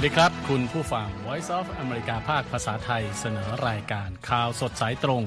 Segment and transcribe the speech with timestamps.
[0.00, 5.22] สวัสดีครับ คุณผู้ฟัง Voice of America ภาคภาษาไทยเสนอรายการข่าวสดสายตรง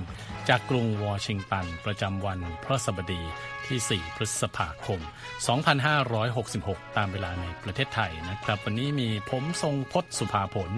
[0.49, 3.21] จากกรุงวอชิงตัน ประจำวันพระสบดี
[3.67, 4.99] ที่ 4 พฤษภาคม
[6.23, 10.71] 2566 ตามเวลาในประเทศไทยนะครับ วันนี้มีผมทรงพศสุภาผล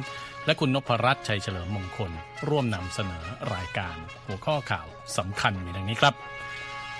[0.45, 2.11] และคุณนพรัตน์ชัยเฉลิมมงคล
[2.47, 6.15] ร่วมนำเสนอรายการ หัวข้อข่าวสำคัญมีดังนี้ครับ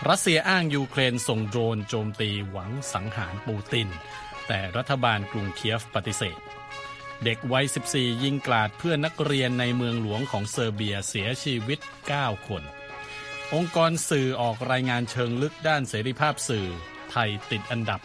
[0.10, 3.88] รัสเซียอ้างยูเครนส่งโดรนโจมตีหวังสังหารปูติน
[4.48, 6.40] แต่รัฐบาลกรุงเคียฟปฏิเสธ
[7.24, 11.80] เด็กวัย 14 ยิงกลาดเพื่อนนักเรียนในเมืองหลวงของเซอร์เบียเสียชีวิต
[12.14, 12.64] 9 คน
[13.54, 16.68] องค์กรสื่อออกรายงานเชิงลึกด้านเสรีภาพสื่อ
[17.12, 18.00] ไทยติดอันดับ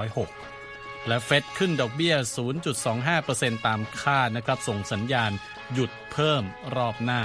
[0.00, 2.14] 106 และเฟดขึ้นดอกเบี้ย
[2.90, 5.32] 0.25%ตามคาดนะครับ ส่งสัญญาณ
[5.72, 6.42] หยุดเพิ่ม
[6.76, 7.22] รอบหน้า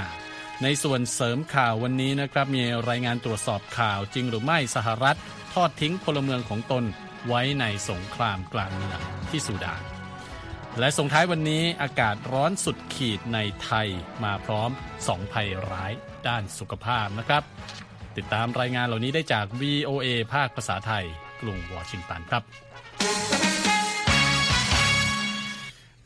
[0.64, 5.18] ในส่วนเสริมข่าววันนี้นะครับ มีรายงานตรวจสอบข่าวจริงหรือไม่สหรัฐ
[5.54, 6.84] ทอดทิ้งพลเมืองของตน
[7.28, 9.00] ไว้ในสงครามกลางเมือง
[9.32, 9.91] ที่สุดาน
[10.80, 13.88] และส่งท้ายวันนี้อากาศร้อนสุดขีดในไทย
[14.24, 14.70] มาพร้อม
[15.08, 15.92] สองภัยร้าย
[16.28, 17.44] ด้านสุขภาพนะครับ
[18.18, 21.06] ติดตามรายงานเหล่านี้ได้จาก VOA ภาคภาษาไทย
[21.42, 22.44] กรุงวอชิงตันครับ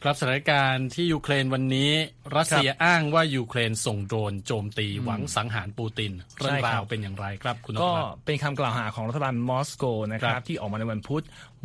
[0.07, 1.91] ครับสถานการณ์ที่ยูเครนวันนี้
[2.37, 11.23] รัสเซียอ้างว่ายูเครนส่งโดรนโจมตีหวังสังหารปูตินเรื่องราวเป็นอย่างไรครับคุณนพก็รัตน์เป็นคำกล่าวหาของรัฐบาลมอสโกนะคครัรับบที่ออกมาในวันพุธ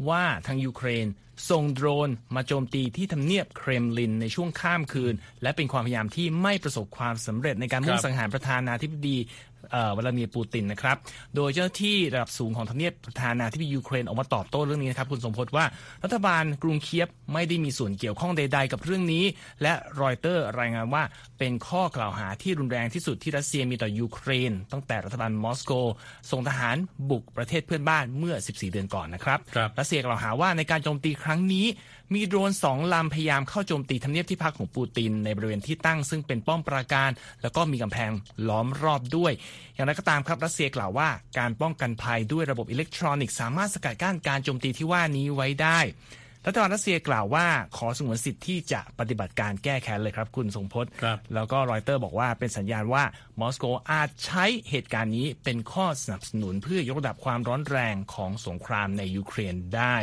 [0.08, 1.06] ว่าทางยูเครน
[1.50, 9.49] ส่งโดรนมาโจมตีที่ทำเนียบเครมลินในช่วงข้ามคืน และเป็นความพยายามที่ไม่ประสบความสำเร็จในการมุ่คงรับสังหารประธานาธิบดีเอ่อ
[9.96, 10.96] วลาดิเมียร์ปูตินนะครับ
[11.36, 15.64] โดยเจ้าหน้าที่ระดับสูงของทำเนียบประธานาธิบดียูเครนออกมาตอบโต้เรื่องนี้นะครับ คุณสมพศว่า
[16.04, 19.24] รัฐบาลกรุงเคียฟไม่ได้มีส่วนเกี่ยวข้องใด ๆ กับเรื่องนี้
[19.62, 21.02] และรอยเตอร์รายงานว่า
[21.38, 25.72] เป็นข้อกล่าวหาที่รุนแรงที่สุดที่รัสเซียมีต่อยูเครน ตั้งแต่รัฐบาลมอสโก
[26.30, 26.76] ส่งทหาร
[27.10, 31.66] บุกประเทศเพื่อนบ้านเมื่อ 14 เดือนก่อนนะครับครับรัสเซียกล่าวหาว่าในการโจมตีครั้งนี้
[32.14, 37.10] มีโดรนสองลำพยายามเข้าโจมตีทำเนียบที่พักของปูตินในบริเวณที่ตั้งซึ่งเป็นป้อมปราการ
[37.42, 38.10] แล้วก็มีกำแพง
[38.48, 39.32] ล้อมรอบด้วย
[39.74, 45.78] อย่างไรก็ตามครับรัสเซียกล่าวว่าการป้องกันภัยด้วยระบบอิเล็กทรอนิกส์สามารถสกัดกั้นการโจมตีที่ว่านี้ไว้ได้
[46.46, 53.04] รัฐบาลรัสเซียกล่าวว่าขอสงวนสิทธิ์ที่จะปฏิบัติการแก้แค้นเลยครับคุณทรงพจน์ครับแล้วก็รอยเตอร์บอกว่าเป็นสัญญาณว่า
[53.40, 59.96] มอสโกอาจใช้เหตุการณ์นี้เป็นข้อสนับสนุนเพื่อยกระดับความร้อนแรงของสงครามในยูเครนได้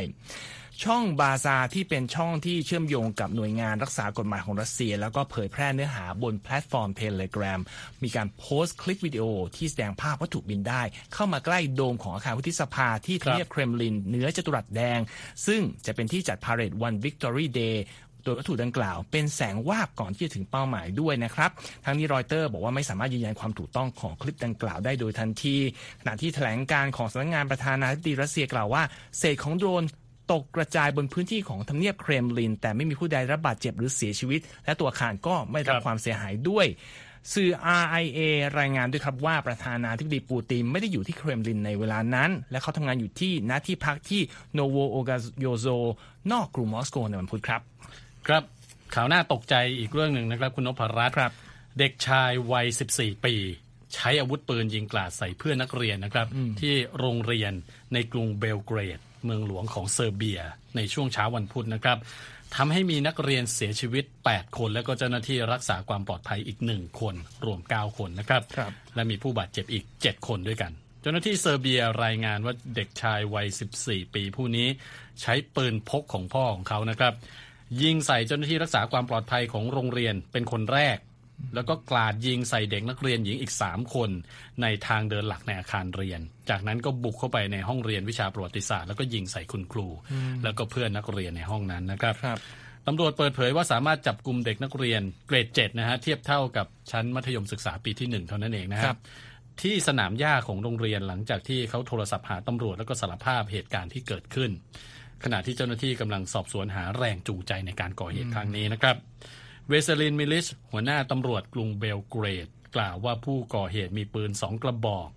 [0.83, 7.59] ช่องบาซาที่เป็นช่องที่เชื่อมโยงกับหน่วยงานรักษากฎหมายของรัสเซีย แล้วก็เผยแพร่เนื้อหาบนแพลตฟอร์ม Telegram
[8.03, 10.81] มีการโพสต์คลิปวิดีโอที่แสดงภาพวัตถุบินได้
[11.13, 14.99] เข้ามาใกล้โดมของอาคารวุฒิสภาที่ทำเนียบเครมลินเหนือจตุรัสแดง
[15.47, 17.83] ซึ่งจะเป็นที่จัดพาเหรดวัน Victory Day
[18.23, 21.51] โดยวัตถุดังกล่าวเป็นแสงวาบก่อนที่จะถึงเป้าหมายด้วยนะครับ
[21.85, 25.55] ทั้งนี้รอยเตอร์บอกว่าไม่สามารถยืนยันความถูกต้องของคลิปดังกล่าวได้โดยทันที
[26.01, 28.83] ขณะที่แถลงการณ์ของสำนักงานประธานาธิบดีรัสเซียกล่าวว่า
[29.17, 29.83] เศษของโดรน
[30.31, 36.67] ตกกระจายบนพื้นที่ของทำเนียบเครมลิน แต่ไม่มีผู้ใดรับบาดเจ็บหรือเสียชีวิต และตัวอาคารก็ไม่ได้รับครับความเสียหายด้วย
[37.33, 37.49] สื่อ
[37.81, 38.19] RIA
[38.59, 44.21] รายงานด้วยครับว่าประธานาธิบดีปูตินไม่ได้อยู่ที่เครมลินในเวลานั้น และเขาทำงานอยู่ที่ณที่พักที่
[44.53, 45.67] โนโวโอกาโยโซ
[46.31, 47.61] นอกกรุงมอสโกในวันพุธครับ
[48.27, 48.43] ครับ
[48.95, 51.31] ข่าวหน้าตกใจอีกเรื่องหนึ่งนะครับ คุณนพรัตน์ครับ
[51.79, 53.35] เด็กชายวัย 14 ปี
[53.93, 56.27] ใช้อาวุธปืนยิงกราดใส่เพื่อนนักเรียนนะครับ
[56.59, 57.53] ที่โรงเรียน
[57.93, 60.39] ในกรุงเบลเกรด เมืองหลวงของเซอร์เบีย
[60.75, 61.97] ในช่วงเช้าวันพุธนะครับ
[62.55, 67.15] ทำให้มีนักเรียนเสียชีวิต 8 คน แล้วก็เจ้าหน้าที่รักษาความปลอดภัยอีก 1 คน
[67.45, 70.71] รวม 9 คนนะครับครับและมีผู้บาดเจ็บอีก 7 คนด้วยกัน
[71.01, 73.47] เจ้าหน้าที่เซอร์เบียรายงานว่าเด็กชายวัย
[73.79, 74.67] 14 ปีผู้นี้
[75.21, 77.13] ใช้ปืนพกของพ่อของเขานะครับ
[77.81, 80.97] ยิงใส่เจ้าหน้าที่รักษาความปลอดภัยของโรงเรียนเป็นคนแรก
[81.55, 84.09] แล้วก็กลาดยิงใส่เด็กนักเรียนหญิงอีก 3 คน
[84.61, 89.87] ในทางเดินหลักในอาคารเรียน จากนั้นก็บุกเข้าไปในห้องเรียนวิชาประวัติศาสตร์แล้วก็ยิงใส่คุณครู
[90.43, 92.39] แล้วก็เพื่อนนักเรียนในห้องนั้นนะครับครับ
[92.87, 98.99] ตำรวจเปิดเผยว่าสามารถจับกลุ่มเด็กนักเรียนเกรด7นะฮะเทียบเท่ากับชั้นมัธยมศึกษาปีที่1เท่านั้นเองนะคครัรับบ
[99.61, 104.51] ที่สนามหญ้าของโรงเรียนหลังจากที่เขาโทรศัพท์หาตำรวจแล้วก็สารภาพเหตุการณ์ที่เกิดขึ้น
[105.23, 108.95] ขณะที่เจ้าหน้าที่กำลังสอบสวนหาแรงจูงใจในการก่อเหตุครั้งนี้นะครับ
[109.69, 115.09] เวเซลินมิลิชหัวหน้าตำรวจกรุงเบลเกรด กล่าวว่าผู้ก่อเหตุมีปืนสองกระบอก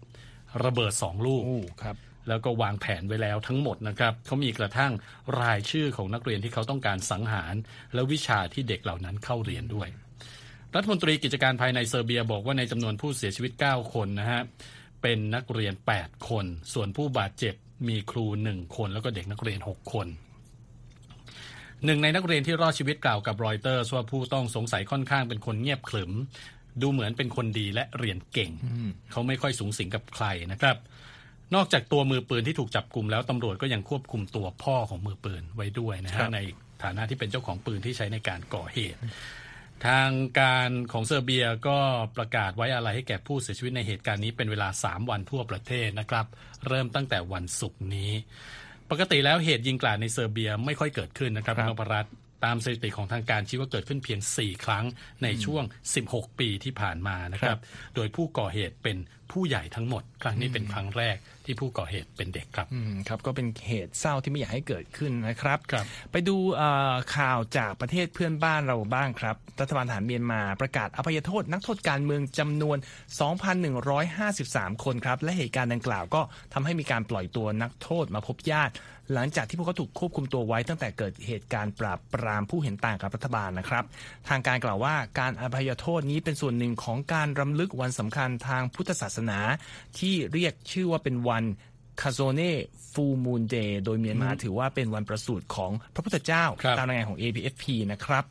[0.64, 1.96] ระเบิดสองลูกโอ้ครับ
[2.28, 4.92] แล้วก็วางแผนไว้แล้วทั้งหมดนะครับเขามีกระทั่ง
[5.40, 7.54] รายชื่อของนักเรียนที่เขาต้องการสังหาร
[7.94, 9.88] และวิชาที่เด็กเหล่านั้นเข้าเรียนด้วย
[10.74, 14.42] รัฐมนตรีกิจการภายในเซอร์เบียบอกว่าในจำนวนผู้เสียชีวิต 9 คนนะฮะ
[15.02, 17.54] เป็นนักเรียน 8 คน ส่วนผู้บาดเจ็บ
[17.88, 20.06] มีครู 1 คน แล้วก็เด็กนักเรียน 6 คน
[21.84, 26.12] หนึ่งในนักเรียนที่รอดชีวิตกล่าวกับรอยเตอร์ว่าผู้ต้องสงสัยค่อนข้างเป็นคนเงียบขรึม
[26.82, 28.52] ดูเหมือนเป็นคนดีและเรียนเก่ง
[29.10, 30.76] เขาไม่ค่อยสูงสิงกับใครนะครับ
[31.54, 36.38] นอกจากตัวมือปืนที่ถูกจับกลุ่มแล้วตำรวจก็ยังควบคุมตัวพ่อของมือปืนไว้ด้วยนะครัฮะบใน
[36.82, 38.98] ฐานะที่เป็นเจ้าของปืนที่ใช้ในการก่อเหตุ
[39.86, 40.10] ทาง
[40.40, 41.78] การของเซอร์เบียก็
[42.16, 46.26] ประกาศไว้อะไรให้แก่ผู้เสียชีวิตในเหตุการณ์นี้เป็นเวลา 3 วันทั่วประเทศนะครับ
[46.66, 48.12] เริ่มตั้งแต่วันศุกร์นี้
[48.90, 52.12] ปกติแล้วเหตุยิงกราดในเซอร์เบียไม่ค่อยเกิดขึ้นนะครับคุณนพรัตน์
[52.44, 54.84] ตามสถิติของทางการชี้ว่าเกิดขึ้นเพียง 4 ครั้ง
[55.22, 55.64] ในช่วง
[56.02, 57.58] 16 ปีที่ผ่านมานะครับ
[57.94, 58.96] โดยผู้ก่อเหตุเป็น
[59.32, 72.78] ผู้ใหญ่ทั้งหมด ครั้งนี้เป็นครั้งแรกที่ผู้ก่อเหตุเป็นเด็กครับอืมครับ ก็เป็นเหตุเศร้าที่ไม่อยากให้เกิดขึ้นนะครับครับ ไปดูเอ่อข่าวจากประเทศเพื่อนบ้านเราบ้างครับ รัฐบาลทหารเมียนมาประกาศอภัยโทษนักโทษการเมืองจำนวน
[73.80, 76.20] 2,153 คนครับ และเหตุการณ์ดังกล่าวก็
[76.54, 78.74] ทำให้มีการปล่อยตัวนักโทษมาพบญาติ
[79.14, 83.84] หลังจากที่พวกเขาถูกควบคุมตัวไว้ตั้งแต่เกิดเหตุการณ์ปราบปรามผู้เห็นต่างกับรัฐบาลนะครับ
[84.28, 89.38] ทางการกล่าวว่าการอภัยโทษนี้เป็นส่วนหนึ่งของการรำลึกวันสำคัญทางพุทธศาสนา
[89.98, 91.44] ที่เรียกชื่อว่าเป็นวัน
[92.02, 98.24] Kasone Full Moon Day โดยเมียนมาถือว่าเป็นวันประสูติของพระพุทธเจ้าครับตามรายงานของ AFP นะครับ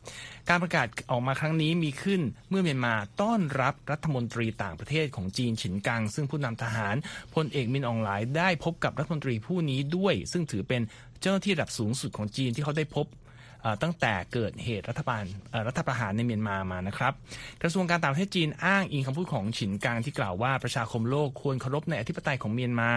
[0.48, 2.20] การประกาศออกมาครั้งนี้มีขึ้น
[2.50, 6.96] เมื่อเมียนมาต้อนรับรัฐมนตรีต่างประเทศของจีนฉินกัง ซึ่งผู้นำทหาร
[7.34, 10.82] พลเอกมินอ่องหล่ายได้พบกับรัฐมนตรีผู้นี้ด้วย ซึ่งถือเป็น
[11.20, 13.19] เจ้าหน้าที่ระดับสูงสุดของจีนที่เขาได้พบเอ่อ
[13.82, 15.24] ตั้งแต่เกิดเหตุรัฐบาล
[15.66, 17.12] รัฐประหารในเมียนมามานะครับ
[17.62, 22.90] กระทรวงการต่างประเทศจีนอ้างอิงคำพูดของฉินกังที่กล่าวว่าประชาคมโลกควรเคารพในอธิปไตยของเมียนมา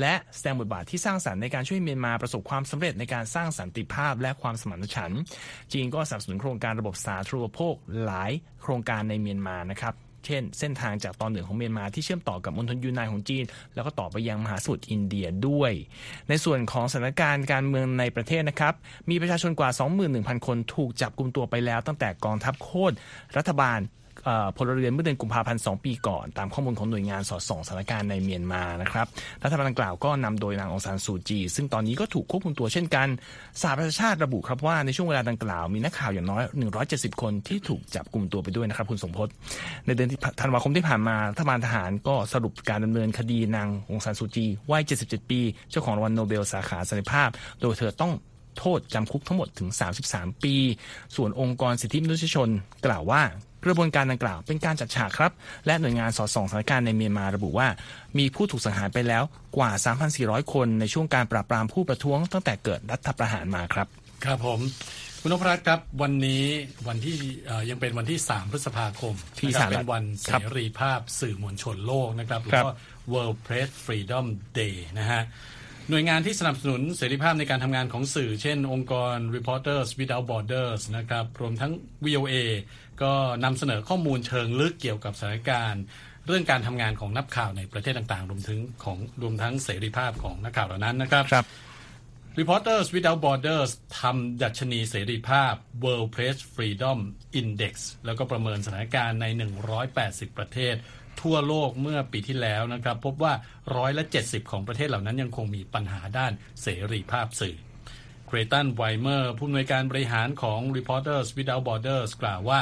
[0.00, 5.20] และแสดงบทบาทที่สร้างสรรค์ในการช่วยเมียนมาประสบความสำเร็จในการสร้างสันติภาพและความสมานฉันท์
[5.72, 7.74] จีนก็สนับสนุนโครงการระบบสาธารณูปโภค
[8.04, 8.30] หลาย
[8.62, 13.44] โครงการในเมียนมานะครับ เช่น เส้นทางจากตอนเหนือของเมียนมาที่เชื่อมต่อกับมณฑลยูนานของจีน
[13.74, 15.72] แล้วก็ต่อไปยังมหาสมุทรอินเดียด้วย
[16.28, 18.74] ในส่วนของสถานการณ์การเมืองในประเทศนะครับ
[19.10, 19.70] มีประชาชนกว่า
[20.08, 22.92] 21,000 คนถูกจับกลุ่มตัวไปแล้ว ตั้งแต่กองทัพโค่น
[23.36, 23.80] รัฐบาล
[24.56, 29.06] พลเรือนเมื่อเดือนกุมภาพันธ์2ปีก่อน ตามข้อมูลของหน่วยงานสอดส่องสถานการณ์ในเมียนมานะครับ
[29.44, 33.08] รัฐบาลดังกล่าวก็นำโดยนางองซานซูจี ซึ่งตอนนี้ก็ถูกควบคุมตัวเช่นกัน
[33.60, 36.42] สหประชาชาติระบุครับว่าในช่วงเวลาดังกล่าวมีนักข่าวอย่างน้อย
[36.82, 39.28] 170 คนที่ถูกจับกลุ่มตัวไปด้วยนะครับคุณสมพศ
[39.86, 40.08] ในเดือน
[40.40, 47.28] ธันวาคมที่ผ่านมารัฐบาลทหารก็สรุปการดำเนินคดีนางองซานซูจีวัย77 ปี เจ้าของรางวัลโนเบลสาขาสันติภาพ
[47.60, 48.12] โดยเธอต้อง
[48.58, 49.68] โทษจำคุกทั้งหมดถึง
[50.06, 50.54] 33 ปี
[51.16, 52.48] ส่วนองค์กรสิทธิมนุษยชน
[52.86, 53.22] กล่าวว่า
[53.64, 55.32] กระบวนการดังกล่าวเป็นการจัดฉากครับ
[55.66, 57.68] และหน่วยงานสอดส่องสถานการณ์ในเมียนมาระบุว่า
[58.18, 59.24] มีผู้ถูกสังหารไปแล้ว
[59.56, 59.70] กว่า
[60.12, 63.86] 3,400 คนในช่วงการปราบปรามผู้ประท้วงตั้งแต่เกิดรัฐประหารมาครับ
[64.24, 64.60] ครับผม
[65.20, 66.44] คุณนพรัตน์ครับวันนี้
[66.88, 67.16] วันที่
[67.46, 72.76] เอ่อยังเป็นวันที่ 3 พฤษภาคมที่นะครับสหรัฐเป็นวันเสครับรีภาพสื่อมวลชนโลกนะครับหรือครับว่า
[73.12, 74.26] World Press Freedom
[74.58, 75.22] Day นะฮะ
[75.90, 81.72] หน่วยงานที่สนับสนุนเสรีภาพในการทำงานของสื่อ เช่น องค์กร Reporters Without Borders นะครับรวมทั้ง
[82.06, 82.34] VOA
[83.02, 83.12] ก็
[83.44, 85.82] นำเสนอข้อมูลเชิงลึกเกี่ยวกับสถานการณ์
[86.26, 91.46] เรื่องการทำงานของนักข่าวในประเทศต่างๆ รวมถึงของรวมทั้งเสรีภาพของนักข่าวเหล่านั้นนะครับครับ
[92.40, 93.70] Reporters Without Borders
[94.00, 96.98] ทำดัชนีเสรีภาพ World Press Freedom
[97.40, 97.74] Index
[98.06, 99.26] แล้วก็ประเมินสถานการณ์ใน
[99.82, 100.74] 180 ประเทศ
[101.22, 103.32] ทั่วโลกเมื่อปีที่แล้วนะครับ พบว่า
[103.76, 106.32] ร้อยละ 70 ของประเทศเหล่านั้นยังคงมีปัญหาด้าน
[106.62, 107.56] เสรีภาพสื่อ
[108.26, 112.60] เกรตันไวเมอร์ผู้อำนวยการบริหารของ Reporters Without Borders กล่าวว่า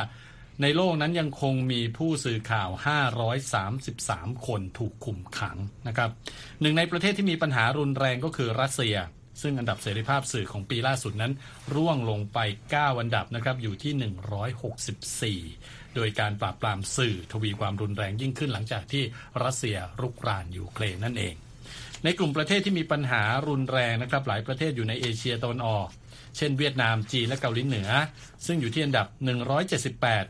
[0.62, 2.70] ในโลกนั้นยังคงมีผู้สื่อข่าว
[3.58, 5.56] 533 คนถูกคุมขัง
[5.88, 6.10] นะครับ
[6.60, 8.96] หนึ่งในประเทศที่มีปัญหารุนแรงก็คือรัสเซีย
[9.42, 11.32] ซึ่งอันดับเสรีภาพสื่อของปีล่าสุดนั้น
[11.74, 12.38] ร่วงลงไป
[12.70, 13.92] 9 อันดับนะครับอยู่ที่
[15.40, 19.04] 164 โดยการปราบปรามสื่อทวีความรุนแรงยิ่งขึ้นหลังจากที่
[19.42, 21.34] รัสเซียรุกรานยูเครนนั่นเอง
[22.04, 25.88] ในกลุ่มประเทศที่มีปัญหารุนแรงนะครับหลายประเทศอยู่ในเอเชียตะวันออก
[26.36, 27.90] เช่นเวียดนาม จีน และเกาหลีเหนือ
[28.46, 29.06] ซึ่งอยู่ที่อันดับ
[29.86, 30.24] 178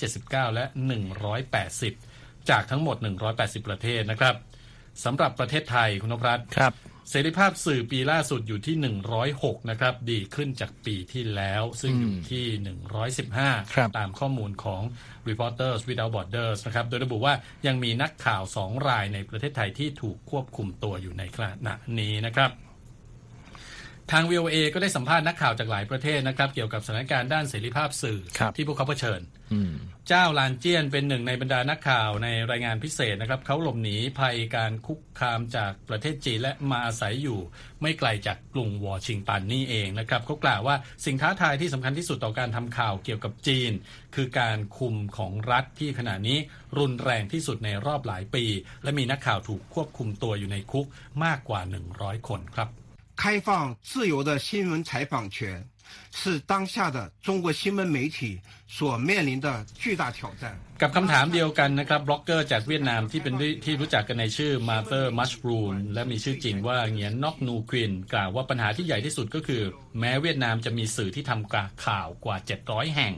[0.00, 0.64] 179 และ
[1.78, 2.96] 180 จากทั้งหมด
[3.32, 4.34] 180 ประเทศนะครับ
[5.04, 6.72] สำหรับประเทศไทยคุณนพรัตน์ครับ
[7.10, 8.76] เสรีภาพสื่อปีล่าสุดอยู่ที่
[9.22, 12.44] 106 นะครับ ดีขึ้นจากปีที่แล้ว ซึ่งอยู่ที่
[13.74, 14.82] ครับ115 ตามข้อมูลของ
[15.28, 17.34] Reporters Without Borders นะครับ โดยระบุว่า
[17.66, 22.50] ยังมีนักข่าว 2 รายในประเทศไทยที่ถูกควบคุมตัวอยู่ในขณะนี้นะครับ
[24.12, 29.20] ทาง VOA ก็ได้สัมภาษณ์นักข่าวจากหลายประเทศนะครับ เกี่ยวกับสถานการณ์ด้านเสรีภาพสื่อครับที่พวกเขาเผชิญ
[29.52, 29.72] อืม
[30.08, 37.38] เจ้าลานเจียนเป็นหนึ่งในบรรดานักข่าวในรายงานพิเศษนะครับเขาหลบหนีภัยการคุกคามจากประเทศจีนและมาอาศัยอยู่
[37.82, 43.72] ไม่ไกลจากกรุงวอชิงตันนี่เองนะครับเขากล่าวว่าสิ่งท้าทายที่สำคัญที่สุดต่อการทำข่าวเกี่ยวกับจีน
[44.14, 46.38] คือการคุมของรัฐที่ขณะนี้
[46.78, 48.44] รุนแรงที่สุดในรอบหลายปี
[48.82, 50.86] และมีนักข่าวถูกควบคุมตัวอยู่ในคุก
[51.24, 51.60] มากกว่า
[51.94, 52.70] 100 คนครับ
[53.15, 55.63] 开放自由的新闻采访权，
[56.11, 60.57] 是当下的中国新闻媒体所面临的巨大挑战。
[60.81, 69.63] กับคำถามเดียวกันนะครับบล็อกเกอร์จากเวียดนามที่เป็นที่รู้จักกันในชื่อ Mother Mushroom และมีชื่อจริงว่าเงียนนอกนูควินกล่าวว่าปัญหาที่ใหญ่ที่สุดก็คือ
[69.99, 73.13] แม้เวียดนามจะมีสื่อที่ทำข่าวกว่า 700 แห่ง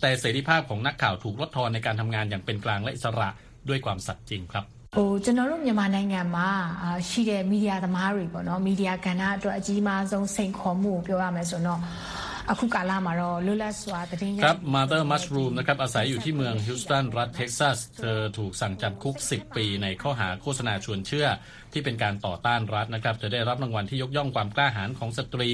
[0.00, 3.28] แต่เสรีภาพของนักข่าวถูกลดทอนในการทำงานอย่างเป็นกลางและอิสระ
[3.68, 4.64] ด้วยความสัตย์จริงครับ
[4.96, 6.48] ဟိုကျွန်တော်တို့မြန်မာနိုင်ငံမှာ
[7.08, 11.80] ရှိတဲ့မီဒီယာသမားတွေပေါ့နော်မီဒီယာကဏ္ဍအတွက်အကြီးမားဆုံးစိန်ခေါ်မှုကိုပြောရမယ်ဆိုတော့
[12.50, 21.26] အခုကာလမှာတော့လွတ်လပ်စွာသတင်းครับ Mother Mushroom นะครับอาศัยอยู่ที่เมืองฮิวสตันรัฐเท็กซัสเธอถูกสั่งจำคุก 10 ปีในข้อหาโฆษณาชวนเชื่อ
[21.72, 25.50] ที่เป็นการต่อต้านรัฐนะครับจะได้รับรางวัลที่ยกย่องความกล้าหาญของสตรี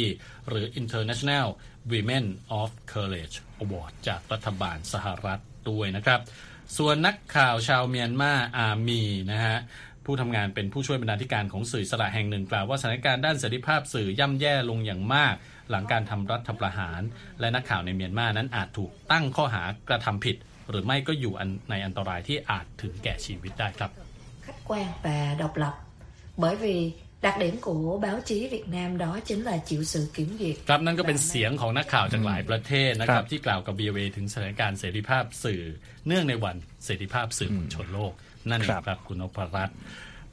[0.48, 1.46] หรือ International
[1.92, 2.24] Women
[2.60, 5.38] of Courage Award จากรัฐบาลสหรัฐ
[5.70, 6.20] ด้วยนะครับ
[6.77, 9.01] ส่วนนักข่าวชาวเมียนมาอามี
[9.31, 9.57] นะฮะ
[10.05, 15.35] ผู้ทำงานเป็นผู้ช่วยบรรณาธิการของสื่อสระแห่งหนึ่งกล่าวว่าสถานการณ์ด้านเสรีภาพสื่อย่ำแย่ลงอย่างมาก
[15.69, 17.01] หลังการทำรัฐประหาร
[17.39, 20.35] และนักข่าวในเมียนมานั้นอาจถูกตั้งข้อหากระทำผิด
[20.69, 21.33] หรือไม่ก็อยู่
[21.69, 23.91] ในอันตรายที่อาจถึงแก่ชีวิตได้ครับ
[24.45, 25.73] khách quan và độc lập
[26.37, 26.93] bởi vì
[27.23, 33.75] đặc điểm của báo chí Việt Nam đó chính là chịu sự kiểm duyệt ครับนั่นก็เป็นเสียงของนักข่าวจากหลายประเทศนะครับที่กล่าวกับ
[33.79, 35.61] VOA ถึงสถานการณ์เสรีภาพสื่อ
[36.07, 38.13] เนื่องในวันเสรีภาพสื่อมวลชนโลก
[38.49, 39.75] นั่นเองครับคุณนพรัตน์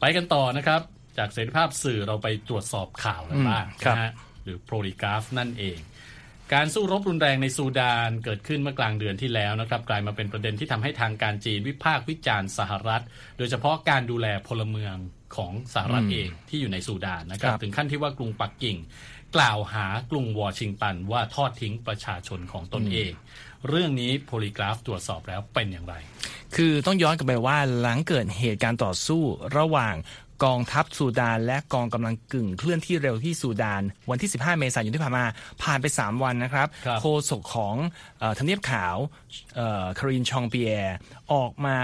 [0.01, 0.81] ไปกันต่อนะครับ
[1.19, 4.13] จากเสรีภาพสื่อเราไปตรวจสอบข่าวกันบ้างนะฮะ
[4.45, 5.79] หรือโปรลิกราฟนั่นเอง
[6.54, 13.02] การสู้รบรุนแรงในซูดานเกิดขึ้นเมื่อกลางเดือนที่แล้วนะครับกลายมาเป็นประเด็นที่ทำให้ทางการจีนวิพากษ์วิจารณ์สหรัฐ
[13.38, 14.97] โดยเฉพาะการดูแลพลเมือง
[15.37, 18.76] ของสหรัฐเองที่อยู่ในซูดานนะครับ ถึงขั้นที่ว่ากรุงปักกิ่ง
[19.37, 23.12] กล่าวหากรุงวอชิงตันว่าทอดทิ้งประชาชนของตนเอง
[23.69, 25.95] เรื่องนี้โพลีกราฟตรวจสอบแล้วเป็นอย่างไร
[26.57, 29.23] คือต้องย้อนกลับไปว่าหลังเกิดเหตุการณ์ต่อสู้
[29.59, 29.95] ระหว่าง
[30.45, 35.25] กองทัพซูดาน และกองกำลังกึ่งเคลื่อนที่เร็วที่ซูดาน วันที่ 15 เมษายนที่ผ่านมา
[35.63, 36.69] ผ่านไป 3 วันนะครับ
[37.01, 37.77] โฆษกของ
[38.39, 38.97] ทำเนียบขาว
[39.99, 40.73] คารินชองเปีย
[41.33, 41.77] ออกมา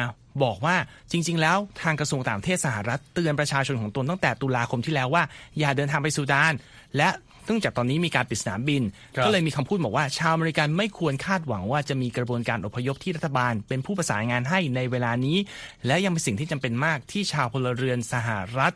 [0.45, 0.77] บอกว่า
[1.11, 5.23] จริง ๆ แล้วทางกระทรวงต่างประเทศสหรัฐเตือนประชาชนของตนตั้งแต่ตุลาคมที่แล้วว่า
[5.59, 6.53] อย่าเดินทางไปซูดาน
[6.97, 7.09] และ
[7.47, 8.83] เนื่องจากตอนนี้มีการปิดสนามบิน
[9.25, 15.38] ก็เลยมีคำพูดบอกว่าชาวอเมริกันไม่ควรคาดหวังว่าจะมีกระบวนการอพยพที่รัฐบาล เป็นผู้ประสานงานให้ในเวลานี้
[15.87, 18.73] และยังเป็นสิ่งที่จำเป็นมากที่ชาวพลเรือนสหรัฐ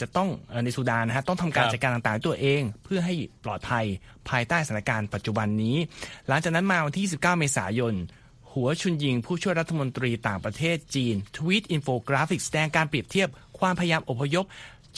[0.00, 0.28] จะต้อง
[0.64, 3.14] ในซูดานนะฮะต้องทำการจัดการต่างๆตัวเอง เพื่อให้
[3.44, 3.84] ปลอดภัย
[4.28, 5.76] ภายใต้สถานการณ์ปัจจุบันนี้
[6.28, 7.94] หลังจากนั้นมาวันที่29เมษายน
[8.54, 13.28] หัวชุนยิงผู้ช่วยรัฐมนตรีต่างประเทศจีน ทวีตอินโฟกราฟิกแสดงการเปรียบเทียบ
[13.58, 14.44] ความพยายามอพยพ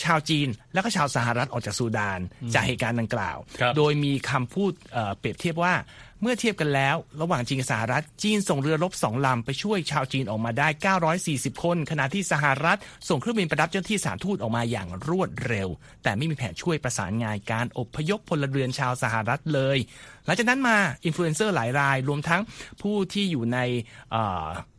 [0.03, 2.21] ชาวจีนและก็ชาวสหรัฐออกจากซูดาน
[2.55, 3.37] จากเหตุการณ์ดังกล่าว
[3.77, 4.73] โดยมีคำพูด
[5.19, 5.75] เปรียบเทียบว่า
[6.23, 10.69] เมื่อเทียบกันแล้ว ระหว่างจีนกับสหรัฐ จีนส่งเรือรบสองลำไปช่วยชาวจีนออกมาได้
[11.17, 15.69] 940 คน ขณะที่สหรัฐ ส่งเครื่องบินไปรับเจ้าหน้าที่สถานทูตออกมาอย่างรวดเร็ว
[16.03, 19.79] แต่ไม่มีแผนช่วยประสานงานการอพยพพลเรือนชาวสหรัฐเลย
[20.27, 22.41] หลังจากนั้นมาอินฟลูเอนเซอร์หลายราย รวมทั้ง
[22.83, 23.59] ผู้ที่อยู่ใน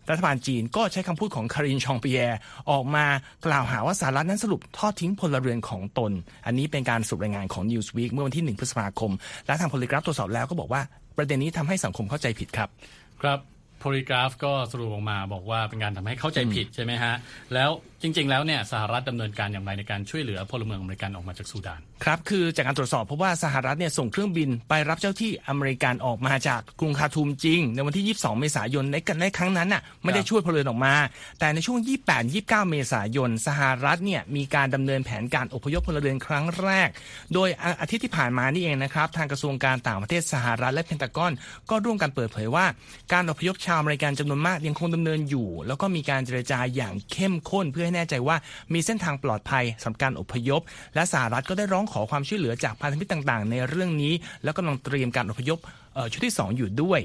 [0.09, 2.37] รัฐบาลจีนก็ใช้คำพูดของคารีนชองปิแอร์
[2.71, 3.05] ออกมา
[3.45, 6.11] กล่าวหาว่าสหรัฐนั้นสรุปทอดทิ้งพลเรือนของตน
[6.45, 9.11] อันนี้เป็นการสรุปรายงานของ Newsweek เมื่อวันที่ 1 พฤษภาคม
[9.47, 10.81] และทาง Polygraph ตรวจสอบแล้วก็บอกว่า
[11.17, 12.69] ประเด็นนี้ทำให้สังคมเข้าใจผิดครับ
[13.21, 13.39] ครับ
[13.79, 17.13] โพลีกราฟก็สรุปออกมาบอกว่าเป็นการทำให้เข้าใจผิดใช่ไหมฮะ
[17.53, 17.69] แล้ว
[18.03, 30.95] จริง ๆ แล้วเนี่ยสหรัฐดำเนินการอย่างไรในการช่วยเหลือพลเมืองอเมริกันออกมาจากซูดานครับคือจากการตรวจสอบพบว่าสหรัฐเนี่ยส่งเครื่องบินไปรับเจ้าที่อเมริกันออกมาจากกรุงคาทูมจริง ในวันที่ 22 เมษายนในกันในครั้งนั้นน่ะไม่ได้ช่วยพลเรือนออกมา
[31.39, 31.79] แต่ในช่วง
[32.23, 36.89] 28-29 เมษายน สหรัฐเนี่ยมีการดำเนินแผนการอพยพพลเรือนครั้งแรก
[37.33, 37.49] โดย
[37.81, 41.33] อาทิตย์ที่ผ่านมานี่เองนะครับทางกระทรวงการต่างประเทศสหรัฐและเพนตากอน
[41.69, 42.65] ก็ร่วมกันเปิดเผยว่า
[43.13, 48.35] การอพยพชาวอเมริกันจำนวนมากยังคงดำเนินอยู่ แล้วก็มีการเจรจาอย่างเข้มข้นเพื่อให้แน่ใจว่า
[48.73, 50.61] มีเส้นทางปลอดภัยสำหรับการอพยพ
[50.95, 55.59] และสหรัฐก็ได้ร้องขอความช่วยเหลือจากพันธมิตรต่าง ๆ ในเรื่องนี้ แล้วกำลังเตรียมการอพยพ
[56.11, 56.99] ชุดที่ 2 อยู่ด้วย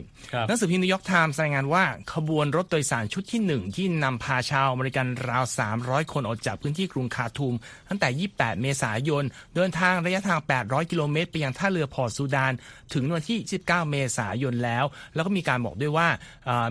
[0.47, 5.45] หนังสือพิมพ์นิวยอร์กไทมส์รายงานว่า ขบวนรถโดยสารชุดที่ 1 ที่นำพาชาวอเมริกันราว
[5.79, 7.55] 300 คนออกจากพื้นที่กรุงคาร์ทูม
[7.89, 12.53] ตั้งแต่ 28 เมษายน เดินทางระยะทาง 800 กิโลเมตร ไปยังท่าเรือพอร์ตซูดาน
[12.95, 16.09] ถึงวันที่29เมษายนแล้ว แล้วก็มีการบอกด้วยว่า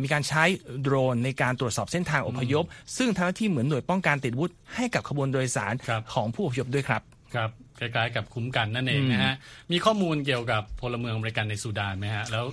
[0.03, 0.43] มีการใช้
[0.81, 2.63] โดรนในการตรวจสอบเส้นทางอพยพ
[2.97, 5.74] ซึ่งทำหน้าที่เหมือนหน่วยป้องกันติดอาวุธให้กับขบวนโดยสาร
[6.13, 7.01] ของผู้อพยพด้วยครับ
[7.36, 9.36] ครับ คล้ายๆ กับคุ้มกันนั่นเองนะฮะ
[9.72, 12.46] มีข้อมูลเกี่ยวกับพลเมืองอเมริกันในซูดานไหมฮะ แล้ว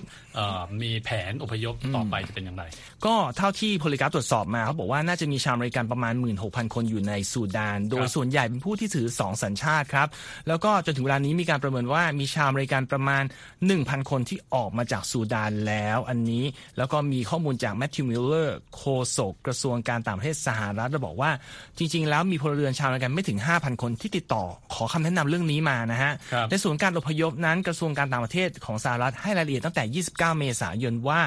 [0.81, 2.63] มีแผนอพยพต่อไปจะเป็นอย่างไร
[3.05, 6.13] ก็เท่าที่ Polygraph ตรวจสอบมาเขาบอกว่าน่าจะมีชาวอเมริกันประมาณ
[6.43, 10.07] 16,000 คนอยู่ในซูดาน โดยส่วนใหญ่เป็นผู้ที่ถือ 2 สัญชาติครับ
[10.47, 13.23] แล้วก็จนถึงเวลานี้มีการประเมินว่ามีชาวอเมริกันประมาณ
[13.67, 16.43] 1,000 คนที่ออกมาจากซูดานแล้วอันนี้
[16.77, 18.83] แล้วก็มีข้อมูลจากแมทธิวมิลเลอร์โฆ
[19.17, 21.31] ษกกระทรวงการต่างประเทศสหรัฐระบอกว่า
[21.77, 31.19] จริง ๆ แล้วมีพลเรือนชาวอเมริกันไม่ถึง 5,000 คนที่ติดต่อขอคำแนะนำเรื่องนี้มานะฮะครับในส่วนการอพยพนั้นกระทรวงการต่างประเทศของสหรัฐให้รายละเอียดตั้งแต่ 29 เมษายนว่า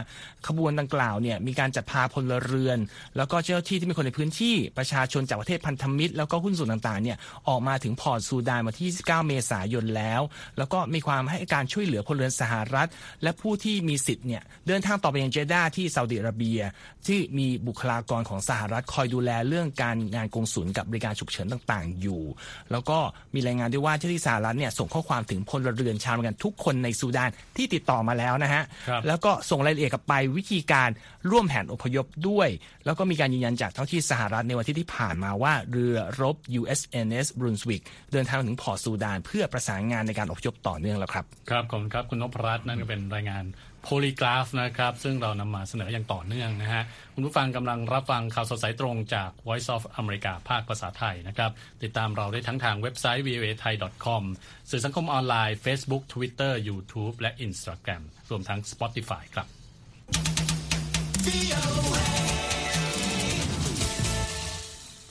[0.47, 2.79] ขบวนดังกล่าวเนี่ยมีการจัดพาพลเรือน
[3.17, 7.17] แล้วก็เจ้าหน้าที่ที่เป็นคนในพื้นที่ประชาชนจากประเทศพันธมิตร แล้วก็หุ้นส่วนต่างๆเนี่ย
[7.49, 10.21] ออกมาถึงพอร์ตซูดานวันที่ 29 เมษายนแล้ว
[10.59, 12.89] แล้วก็มีความให้การช่วยเหลือพลเรือนสหรัฐ
[13.23, 16.61] และผู้ที่มีสิทธิ์เนี่ยเดินทางต่อไปยังเจด้าที่ซาอุดิอาระเบีย
[17.07, 22.23] ที่มีบุคลากรของสหรัฐคอยดูแลเรื่องการงานกงสุลกับบริการฉุกเฉินต่าง ๆ อยู่
[22.71, 22.99] แล้วก็
[23.35, 30.89] มีรายงานด้วยว่าเจ้าหน้าที่สหรัฐเนี่ยส่งข้อความถึงพลเรือนชาวอเมริกันทุกคนในซูดานที่ติดต่อมาแล้วนะฮะครับแล้วก็ส่งรายละเอียดกลับไปวิธีการ
[31.31, 32.49] ร่วมแผนอพยพด้วย
[32.85, 37.83] แล้วก็มีการยืนยันจากเจ้าที่สหรัฐในวันที่ที่ผ่านมาว่าเรือรบ USNS Brunswick
[38.13, 43.45] เดินทางถึงพอร์ตซูดาน เพื่อประสานงานในการอพยพต่อเนื่องแล้วครับ ครับขอบคุณครับคุณนพรัตน์นั่นก็เป็นรายงาน
[43.91, 46.83] โพลีกราฟนะครับ ซึ่งเรานำมาเสนออย่างต่อเนื่องนะฮะ
[47.15, 51.51] คุณผู้ฟังกำลังรับฟังข่าวสดสายตรงจาก Voice of America ภาคภาษาไทยนะครับ
[51.83, 54.23] ติดตามเราได้ทั้งทางเว็บไซต์ voa thai com
[54.71, 59.47] สื่อสังคมออนไลน์ Facebook Twitter YouTube และ Instagram รวมทั้ง Spotify ครับ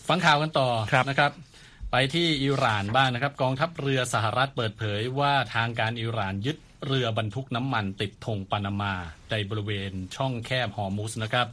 [0.10, 1.32] ฟังข่าวกันต่อครับนะครับ
[1.92, 8.94] ไปที่อิหร่านบ้างนะครับ กองทัพเรือสหรัฐเปิดเผยว่าทางการอิหร่านยึด เรือบรรทุกน้ำมันติดธงปานามา
[9.32, 11.48] ในบริเวณช่องแคบฮอร์มุสนะครับ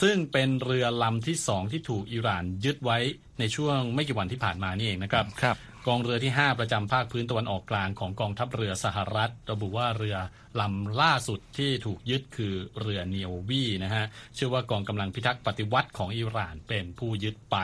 [0.00, 2.98] ซึ่งเป็นเรือลำที่สองที่ถูกอิหร่านยึดไว้
[3.38, 5.56] ในช่วงไม่กี่วันที่ผ่านมานี่เองนะครับครับ
[5.86, 10.16] กองเรือที่ 5 ประจำภาคพื้นตะวันออกกลางของกองทัพเรือสหรัฐ ระบุว่าเรือ
[10.60, 17.56] ลำล่าสุดที่ถูกยึดคือเรือเนียววีนะฮะเชื่อว่ากองกำลังพิทักษ์ปฏิวัติของอิหร่านเป็นผู้ยึดไป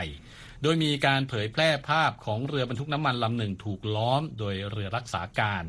[0.63, 5.65] โดยมีการเผยแพร่ภาพของเรือบรรทุกน้ำมันลำหนึ่งถูกล้อม โดยเรือรักษาการ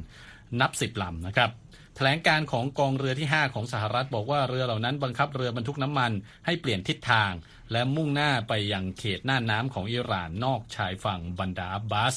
[0.61, 1.49] นับสิบลำนะครับ
[1.95, 6.11] แถลงการของกองเรือที่ 5 ของสหรัฐบอกว่าเรือเหล่านั้นบังคับเรือบรรทุกน้ำมัน
[6.45, 7.31] ให้เปลี่ยนทิศทาง
[7.71, 12.15] และมุ่งหน้าไปยังเขตหน้าน้ำของอิหร่านนอกชายฝั่งบันดาอับบาส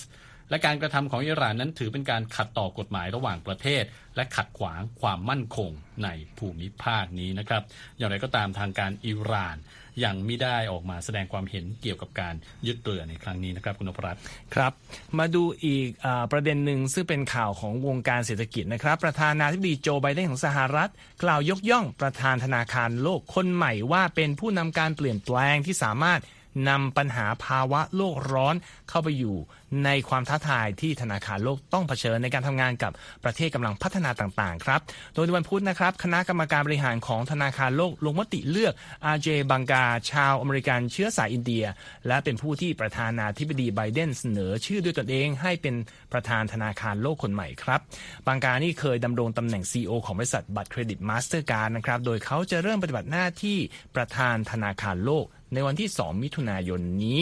[0.51, 3.85] และการกระทำของอิหร่านนั้นถือเป็นการขัดต่อกฎหมายระหว่างประเทศ
[4.17, 5.71] และขัดขวางความมั่นคง
[6.05, 6.09] ใน
[6.39, 7.63] ภูมิภาคนี้นะครับ
[7.97, 9.57] อย่างไรก็ตามทางการอิหร่าน
[10.05, 12.35] ยังไม่ได้ออกมาแสดงความเห็นเกี่ยวกับการ
[12.67, 14.21] ยึดเรือในครั้งนี้นะครับคุณนพรัตน์
[14.55, 14.73] ครับ
[15.19, 20.91] มาดูอีกอประเด็นหนึ่งซึ่งเป็นข่าวของวงการเศรษฐกิจนะครับ ประธานาธิบดีโจไบเดนของสหรัฐ
[21.23, 26.21] กล่าวยกย่องประธานธนาคารโลกคนใหม่ว่าเป็นผู้นำการเปลี่ยนแปลงที่สามารถ
[26.69, 28.55] นำปัญหาภาวะโลกร้อน
[28.89, 29.37] เข้าไปอยู่
[29.85, 32.93] ในความท้าทายที่ธนาคารโลกต้องเผชิญในการทำงานกับ
[33.25, 34.81] ประเทศกำลังพัฒนาต่างๆครับ
[35.15, 38.75] โดยในวันพุธนะครับ คณะกรรมการบริหารของธนาคารโลกลงมติเลือก
[39.07, 41.65] อาเจย์บังกา ชาวอเมริกันเชื้อสายอินเดีย
[42.07, 45.75] และเป็นผู้ที่ประธานาธิบดีไบเดนเสนอชื่อด้วยตนเองให้เป็น
[46.13, 47.81] ประธานธนาคารโลกคนใหม่ครับ
[48.27, 53.59] บังกานี่เคยดำรงตำแหน่ง CEO ของบริษัทบัตรเครดิตมาสเตอร์การ์ดนะครับ โดยเขาจะเริ่มปฏิบัติหน้าที่
[53.97, 57.21] ประธานธนาคารโลก ในวันที่ 2 มิถุนายนนี้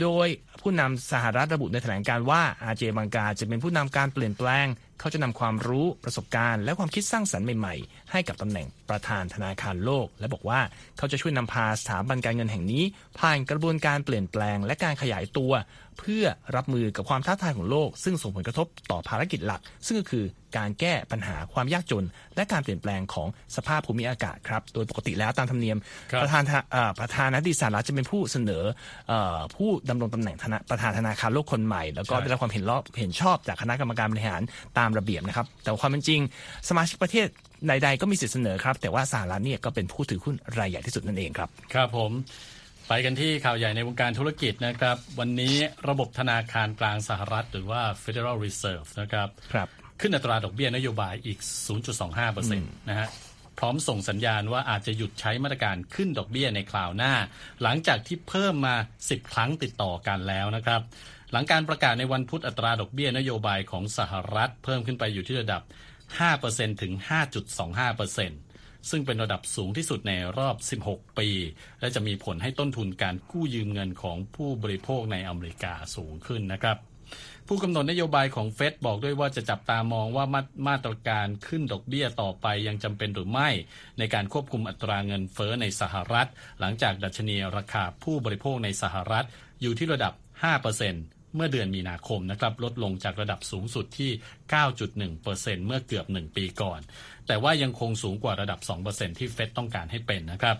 [0.00, 0.28] โดย
[0.60, 4.66] ผู้นำสหรัฐระบุในแถลงการว่าอาเจบังกาจะเป็นผู้นำการเปลี่ยนแปลง
[5.00, 10.60] เขาจะนำความรู้ประสบการณ์ และความคิดสร้างสรรค์ใหม่ๆ ให้กับตำแหน่งประธานธนาคารโลก และบอกว่า
[10.98, 12.84] เขาจะช่วยนำพาสถาบันการเงินแห่งนี้
[13.18, 15.52] ผ่านกระบวนการเปลี่ยนแปลงและการขยายตัว
[15.98, 16.24] เพื่อ
[16.56, 20.24] รับมือกับความท้าทายของโลก ซึ่งส่งผลกระทบต่อภารกิจหลัก ซึ่งก็คือ
[20.58, 22.04] การแก้ปัญหาความยากจน
[22.36, 25.78] และการเปลี่ยนแปลงของสภาพภูมิอากาศครับ โดยปกติแล้วตามธรรมเนียม
[26.12, 28.64] ครับประธานธนาเอ่อประธานาธิบดีสหรัฐจะเป็นผู้เสนอ
[29.08, 34.42] เอ่อผู้ดำรงตำแหน่งธนาประธานธนาคารโลกคนใหม่ แล้วก็ใช่ได้รับความเห็นรอบเห็นชอบจากคณะกรรมการบริหาร
[34.78, 36.20] ตามระเบียบนะครับ แต่ว่าความเป็นจริง
[36.68, 37.26] สมาชิกประเทศ
[37.68, 42.12] ใดๆก็มีสิทธิเสนอครับ แต่ว่าสหรัฐเนี่ยก็เป็นผู้ถือหุ้นรายใหญ่ที่สุดนั่นเองครับ ครับผม
[42.88, 45.54] ไปกันที่ข่าวใหญ่ในวงการธุรกิจนะครับ วันนี้
[45.88, 49.68] ระบบธนาคารกลางสหรัฐ หรือว่า Federal Reserve นะครับครับ
[50.00, 51.38] ขึ้นอัตราดอกเบี้ยนโยบายอีก
[51.94, 53.08] 0.25%นะฮะ
[53.58, 57.12] พร้อมส่งสัญญาณว่าอาจจะหยุดใช้มาตรการขึ้นดอกเบี้ยในคราวหน้า
[57.62, 60.80] หลังจากที่เพิ่มมา 10 ครั้งติดต่อกันแล้วนะครับ
[61.32, 65.62] หลังการประกาศในวันพุธอัตราดอกเบี้ยนโยบายของสหรัฐ เพิ่มขึ้นไปอยู่ที่ระดับ
[66.22, 68.47] 5%ถึง 5.25%
[68.90, 71.28] ซึ่งเป็นระดับสูงที่สุดในรอบ 16 ปี
[71.80, 76.78] และจะมีผลให้ต้นทุนการกู้ยืมเงินของผู้บริโภคในอเมริกาสูงขึ้นนะครับ
[77.46, 83.48] ผู้กำหนดนโยบายของเฟดบอกด้วยว่าจะจับตามองว่ามามาตรการขึ้นดอกเบี้ยต่อไปยังจำเป็นหรือไม่
[83.98, 86.28] ในการควบคุมอัตราเงินเฟ้อในสหรัฐ
[86.60, 89.26] หลังจากดัชนีราคาผู้บริโภคในสหรัฐ
[89.60, 90.12] อยู่ที่ระดับ
[90.42, 94.10] 5%เเมื่อเดือนมีนาคมนะครับลดลงจากระดับสูงสุดที่
[94.88, 96.80] 9.1%เมื่อเกือบ 1 ปีก่อน
[97.26, 98.60] แต่ว่ายังคงสูงกว่าระดับ
[98.90, 100.56] 2%ที่เฟดต้องการให้เป็นนะครับ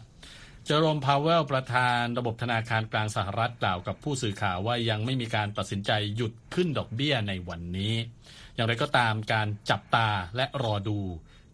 [0.64, 7.94] เจอโรมพาวเวลประธานระบบธนาคารกลางสหรัฐกล่าวกับผู้สื่อข่าวว่ายังไม่มีการตัดสินใจหยุดขึ้นดอกเบี้ยในวันนี้
[8.54, 10.98] อย่างไรก็ตามการจับตาและรอดู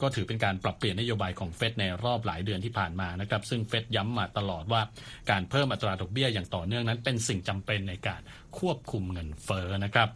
[0.03, 4.81] ก็ถือเป็นการปรับเปลี่ยนนโยบายของเฟดในรอบหลายเดือนที่ผ่านมานะครับ ซึ่งเฟดย้ำมาตลอดว่า
[5.31, 8.21] การเพิ่มอัตราดอกเบี้ยอย่างต่อเนื่องนั้น เป็นสิ่งจำเป็นในการ
[8.59, 10.09] ควบคุมเงินเฟ้อนะครับ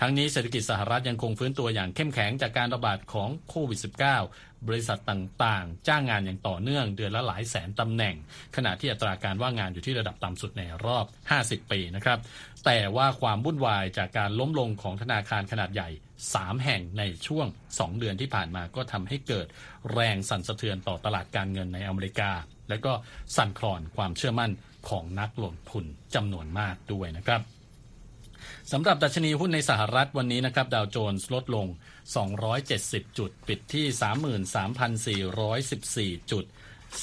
[0.00, 3.80] ทั้งนี้เศรษฐกิจสหรัฐยังคงฟื้นตัวอย่างเข้มแข็งจากการระบาดของโควิด
[4.24, 8.14] -19 บริษัทต่างๆ จ้างงานอย่างต่อเนื่องเดือนละหลายแสนตำแหน่ง
[8.56, 11.06] ขณะที่อัตราการว่างงานอยู่ที่ระดับต่ำสุดในรอบ
[11.38, 12.18] 50 ปีนะครับ
[12.64, 15.90] แต่ว่าความวุ่นวายจากการล้มลงของธนาคารขนาดใหญ่
[16.24, 19.46] 3 แห่งในช่วง 2 เดือนที่ผ่านมาก็ทำให้เกิด
[19.92, 22.30] แรงสั่นสะเทือนต่อตลาดการเงินในอเมริกา
[22.68, 22.92] และก็
[23.36, 24.50] สั่นคลอนความเชื่อมั่น
[24.88, 27.40] ของนักลงทุนจำนวนมากด้วยนะครับ
[28.72, 31.66] สำหรับดัชนีหุ้นในสหรัฐวันนี้นะครับดาวโจนส์ลดลง
[32.42, 33.86] 270 จุด ปิดที่
[36.16, 36.44] 33,414 จุด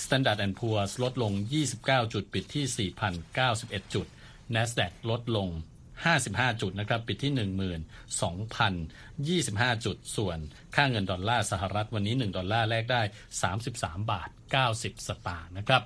[0.02, 1.34] Standard Poor's ลดลง
[1.74, 2.92] 29 จุด ปิดที่
[3.46, 4.08] 4,091 จุด
[4.56, 5.50] NASDAQ ลดลง
[6.12, 7.32] 55 จุดนะครับ ปิดที่
[9.48, 10.38] 12,025 จุด ส่วน
[10.76, 13.02] ค่าเงินดอลลาร์สหรัฐวันนี้ 1 ดอลลาร์แลกได้
[13.54, 14.30] 33 บาท
[14.68, 15.82] 90 สตางค์นะครับ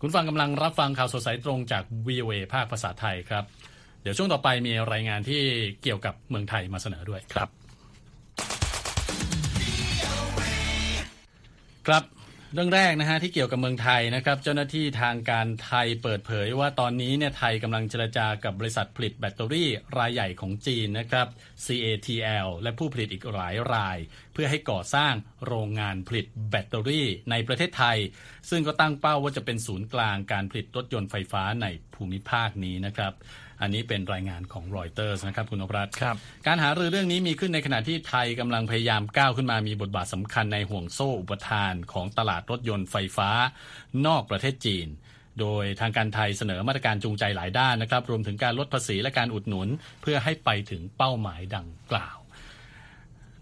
[0.00, 3.44] คุณฟังกำลังรับฟังข่าวสดสายตรงจาก VOA ภาคภาษาไทยครับ
[4.02, 5.42] เดี๋ยวช่วงต่อไปมีรายงานที่
[5.82, 7.48] เกี่ยวกับเมืองไทยมาเสนอด้วยครับ
[11.86, 12.17] ครับ
[12.54, 21.26] เรื่องแรกนะฮะที่เกี่ยวกับเมืองไทยนะครับ เจ้าหน้าที่ทางการไทยเปิดเผยว่าตอนนี้เนี่ยไทยกำลังเจรจากับบริษัทผลิตแบตเตอรี่รายใหญ่ของจีนนะครับ
[21.66, 23.98] CATL และผู้ผลิตอีกหลายราย
[24.32, 25.14] เพื่อให้ก่อสร้าง
[25.46, 27.98] โรงงานผลิตแบตเตอรี่ในประเทศไทย
[28.50, 33.12] ซึ่งก็ตั้งเป้าว่าจะเป็นศูนย์กลางการผลิตรถยนต์ไฟฟ้าในภูมิภาคนี้นะครับ
[33.60, 36.16] อันนี้เป็นรายงานของรอยเตอร์สนะครับคุณนพรัตน์ครับ
[36.46, 43.30] การหารือเรื่องนี้มีขึ้นในขณะที่ไทยกำลังพยายามก้าวขึ้นมามีบทบาทสำคัญในห่วงโซ่อุปทานของตลาดรถยนต์ไฟฟ้า
[44.06, 44.88] นอกประเทศจีน
[45.40, 49.68] โดยทางการไทยเสนอมาตรการจูงใจหลายด้านนะครับ รวมถึงการลดภาษีและการอุดหนุน
[50.02, 52.18] เพื่อให้ไปถึงเป้าหมายดังกล่าว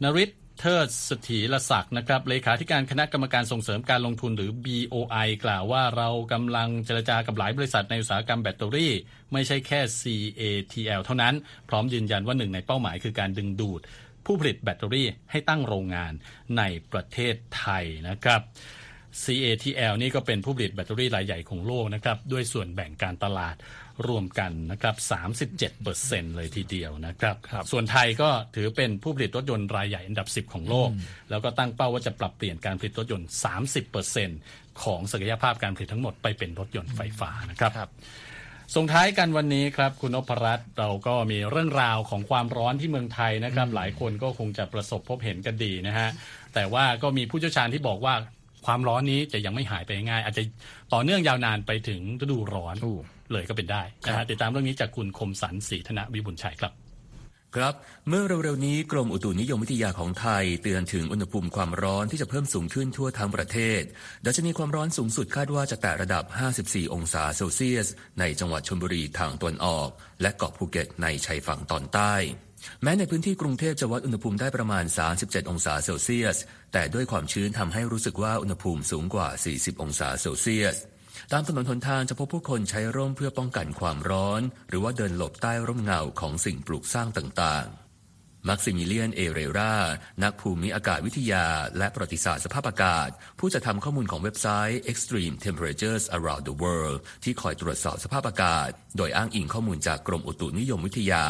[0.02, 8.92] นริศ เทิดสถีรศักดิ์นะครับเลขาธิการคณะกรรมการส่งเสริมการลงทุนหรือ BOI กล่าวว่าเรากำลังเจรจากับหลายบริษัทในอุตสาหกรรมแบตเตอรี่
[9.32, 11.34] ไม่ใช่แค่ CATL เท่านั้น
[11.68, 13.80] พร้อมยืนยันว่าหนึ่งในเป้าหมายคือการดึงดูด
[14.26, 16.12] ผู้ผลิตแบตเตอรี่ให้ตั้งโรงงาน
[16.58, 18.40] ในประเทศไทยนะครับ
[19.24, 23.56] CATL นี่ก็เป็นผู้ผลิตแบตเตอรี่รายใหญ่ของโลกนะครับด้วยส่วนแบ่งการตลาด
[24.08, 24.94] รวมกันนะครับ
[25.46, 30.90] 37เปอร์เซ็นเลยทีเดียวนะครับครับส่วนไทยก็ถือเป็นผู้ผลิตรถยนต์รายใหญ่อันดับ 10 ของโลก
[31.30, 33.28] แล้วก็ตั้งเป้าว่าจะปรับเปลี่ยนการผลิตรถยนต์
[33.60, 34.30] 30เปอร์เซ็น
[34.82, 37.90] ของศักยภาพการผลิตทั้งหมดไปเป็นรถยนต์ไฟฟ้านะครับครับ
[38.74, 46.08] ส่งท้ายกันวันนี้ครับ คุณนพรัตน์เราก็มีเรื่องราวของความร้อนที่เมืองไทยนะครับ หลายคนก็คงจะประสบพบเห็นกันดีนะฮะ
[46.54, 48.14] แต่ว่าก็มีผู้เชี่ยวชาญที่บอกว่า
[48.66, 50.42] ความร้อนนี้จะยังไม่หายไปง่าย อาจจะ
[50.92, 52.96] ต่อเนื่องยาวนานไปถึงฤดูร้อนอู้
[53.32, 56.72] เลยก็เป็นได้นะฮะติดตามเรื่องนี้จากคุณคมสันศรีธนวิบุญชัยครับ
[57.56, 57.74] ครับ
[58.08, 63.82] เมื่อเร็วๆนี้กรมอุตุนิยมวิทยาของไทย เตือนถึงอุณหภูมิความร้อนที่จะเพิ่มสูงขึ้นทั่วทั้งประเทศ
[64.26, 66.24] ดัชนีความร้อนสูงสุดคาดว่าจะแตะระดับ
[66.60, 67.88] 54 องศาเซลเซียส
[68.20, 69.88] ในจังหวัดชลบุรีทางตะวันออก
[70.22, 72.14] และเกาะภูเก็ตในชายฝั่งตอนใต้
[72.82, 74.84] แม้ในพื้นที่กรุงเทพจะวัดอุณหภูมิได้ประมาณ
[75.18, 76.38] 37 องศาเซลเซียส
[76.72, 80.76] แต่ด้วยความชื้นทำให้รู้สึกว่าอุณหภูมิสูงกว่า 40 องศาเซลเซียส
[81.32, 87.85] ตามถนนหนทางจะพบผู้คนใช้ร่มเพื่อป้องกันความร้อน หรือว่าเดินหลบใต้ร่มเงาของสิ่งปลูกสร้างต่างๆ
[88.48, 89.74] มักซิมิเลียน เอเรรา
[90.22, 91.46] นักภูมิอากาศวิทยา
[91.78, 101.26] และประวัติศาสตร์สภาพอากาศ ผู้จะทำข้อมูลของเว็บไซต์ Extreme Temperatures Around the World ที่คอยตรวจสอบสภาพอากาศ โดยอ้างอิงข้อมูลจากกรมอุตุนิยมวิทยา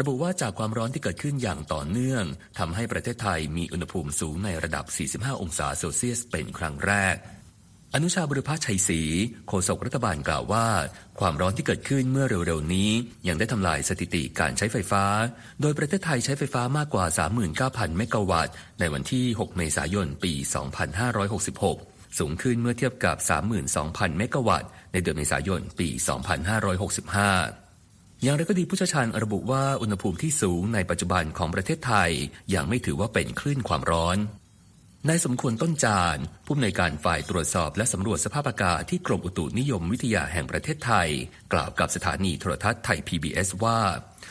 [0.00, 2.24] ระบุว่าจากความร้อนที่เกิดขึ้นอย่างต่อเนื่อง
[2.58, 4.84] ทำให้ประเทศไทยมีอุณหภูมิสูงในระดับ
[5.30, 7.16] 45 องศาเซลเซียสเป็นครั้งแรก
[7.94, 9.00] อนุชาบุรพชัยศรี
[9.48, 10.66] โฆษกรัฐบาลกล่าวว่า
[11.20, 12.90] ความร้อนที่เกิดขึ้นเมื่อเร็วๆนี้
[13.28, 15.04] ยังได้ทำลายสถิติการใช้ไฟฟ้า
[15.60, 17.04] โดยประเทศไทยใช้ไฟฟ้ามากกว่า
[17.52, 20.32] 39,000 เมกะวัตต์ ในวันที่ 6 เมษายน ปี
[21.20, 23.16] 2566 สูงขึ้นเมื่อเทียบกับ
[23.68, 25.88] 32,000 เมกะวัตต์ ในเดือนเมษายน ปี
[26.86, 32.10] 2565อย่างไรก็ดีผู้เชี่ยวชาญระบุว่าอุณหภูมิที่สูงในปัจจุบันของประเทศไทย
[32.54, 34.18] ยังไม่ถือว่าเป็นคลื่นความร้อน
[35.08, 41.08] นายสมควรต้นจาน ผู้อำนวยการฝ่ายตรวจสอบและสำรวจสภาพอากาศที่กรมอุตุนิยมวิทยาแห่งประเทศไทย
[41.52, 43.80] กล่าวกับสถานีโทรทัศน์ไทย PBS ว่า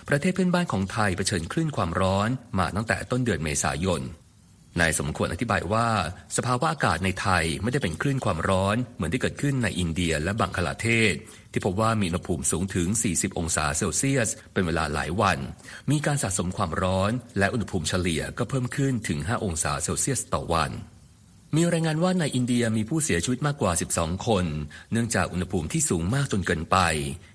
[0.09, 4.01] ประเทศเพื่อนบ้านของไทยเผชิญคลื่นความร้อนมาตั้งแต่ต้นเดือนเมษายน
[4.81, 5.87] นายสมควรอธิบายว่า
[6.37, 11.13] สภาวะอากาศในไทยไม่ได้เป็นคลื่นความร้อน เหมือนที่เกิดขึ้นในอินเดียและบังคลาเทศ
[11.51, 15.37] ที่พบว่ามีอุณหภูมิสูงถึง 40 องศาเซลเซียส เป็นเวลาหลายวัน
[15.91, 20.71] มีการสะสมความร้อน และอุณหภูมิเฉลี่ยก็เพิ่มขึ้นถึง 5 องศาเซลเซียสต่อวัน
[21.55, 24.45] มีรายงานว่าในอินเดียมีผู้เสียชีวิตมากกว่า 12 คน
[24.91, 26.77] เนื่องจากอุณหภูมิที่สูงมากจนเกินไป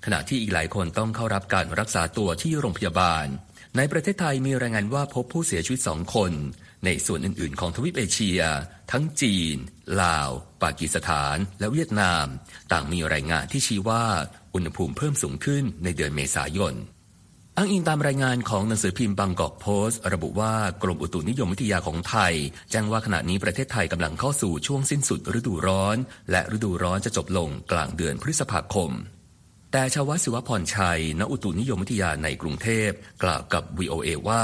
[0.04, 3.26] ขณะที่อีกหลายคนต้องเข้ารับการรักษาตัวที่โรงพยาบาล
[3.76, 6.32] ในประเทศไทยมีรายงานว่าพบผู้เสียชีวิตสองคน
[6.84, 8.40] ในส่วนอื่น ๆ ของทวีปเอเชีย
[8.92, 9.56] ทั้งจีน
[10.02, 10.30] ลาว
[10.62, 12.26] ปากีสถาน และเวียดนาม
[12.72, 14.04] ต่างมีรายงานที่ชี้ว่า
[14.54, 16.74] อุณหภูมิเพิ่มสูงขึ้นในเดือนเมษายน
[17.58, 22.34] อ้างอิงตามรายงานของหนังสือพิมพ์บางกอกโพสต์ ระบุว่ากรมอุตุนิยมวิทยาของไทย
[22.70, 25.96] แจ้งว่าขณะนี้ประเทศไทยกำลังเข้าสู่ช่วงสิ้นสุดฤดูร้อน
[26.30, 28.90] และฤดูร้อนจะจบลงกลางเดือนพฤษภาคม
[29.72, 32.90] แต่ชาวศิวพรชัยณอุตุนิยมวิทยาในกรุงเทพ
[33.22, 34.42] กล่าวกับ VOA ว่า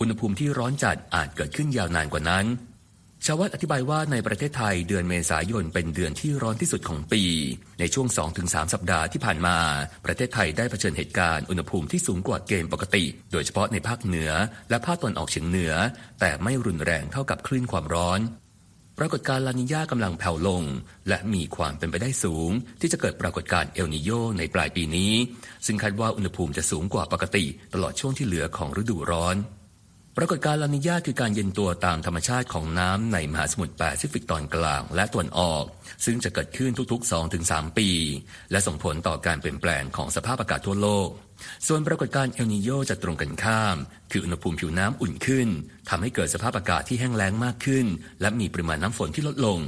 [0.00, 2.46] อุณหภูมิที่ร้อนจัดอาจเกิดขึ้นยาวนานกว่านั้น
[3.24, 7.22] ชาววัดอธิบายว่าในประเทศไทยเดือนเมษายนเป็นเดือนที่ร้อนที่สุดของปี
[7.80, 8.06] ในช่วง
[8.40, 9.58] 2-3 สัปดาห์ที่ผ่านมา
[10.04, 14.30] ประเทศไทยได้เผชิญเหตุการณ์อุณหภูมิที่สูงกว่าเกณฑ์ปกติ โดยเฉพาะในภาคเหนือ
[14.70, 15.72] และภาคตะวันออกเฉียงเหนือ
[16.20, 18.20] แต่ไม่รุนแรงเท่ากับคลื่นความร้อน
[18.98, 20.62] ปรากฏการณ์ลานิญากำลังแผ่วลง
[21.08, 25.12] และมีความเป็นไปได้สูง ที่จะเกิดปรากฏการณ์เอลนิโยในปลายปีนี้
[25.66, 29.36] ซึ่งคาดว่าอุณหภูมิจะสูงกว่าปกติ ตลอดช่วงที่เหลือของฤดูร้อน
[30.18, 35.64] ปรากฏการณ์ลานิญาคือการเย็นตัวตามธรรมชาติของน้ำในมหาสมุทรแปซิฟิกตอนกลางและตะวันออก
[36.04, 37.88] ซึ่งจะเกิดขึ้นทุกๆ 2-3 ปี
[38.50, 41.08] และส่งผลต่อการเปลี่ยนแปลงของสภาพอากาศทั่วโลก
[41.66, 43.76] ส่วนปรากฏการณ์เอลนิโยจะตรงกันข้าม
[44.10, 45.48] คืออุณหภูมิผิวน้ำอุ่นขึ้น
[45.88, 47.86] ทำให้เกิดสภาพอากาศที่แห้งแล้งมากขึ้น
[48.20, 49.58] และมีปริมาณน้ำฝนที่ลดลง